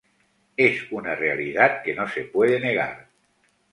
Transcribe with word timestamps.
Esa 0.57 0.83
es 0.85 0.91
una 0.91 1.13
realidad 1.13 1.83
que 1.83 1.93
no 1.93 2.07
se 2.09 2.21
puede 2.23 2.59
negar. 2.59 3.07